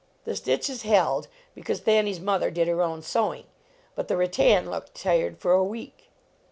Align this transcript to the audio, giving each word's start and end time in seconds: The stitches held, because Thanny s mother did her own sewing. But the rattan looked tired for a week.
The 0.25 0.35
stitches 0.35 0.81
held, 0.81 1.27
because 1.53 1.81
Thanny 1.81 2.09
s 2.09 2.19
mother 2.19 2.49
did 2.49 2.67
her 2.67 2.81
own 2.81 3.03
sewing. 3.03 3.45
But 3.93 4.07
the 4.07 4.17
rattan 4.17 4.67
looked 4.71 4.95
tired 4.95 5.37
for 5.37 5.51
a 5.51 5.63
week. 5.63 6.09